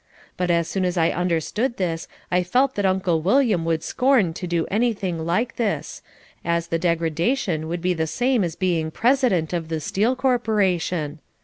[0.35, 4.47] But as soon as I understood this I felt that Uncle William would scorn to
[4.47, 6.01] do anything like this,
[6.43, 11.19] as the degradation would be the same as being President of the Steel Corporation.